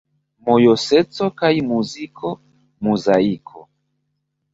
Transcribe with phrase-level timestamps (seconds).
[0.45, 2.31] Mojoseco kaj muziko:
[2.87, 3.63] Muzaiko!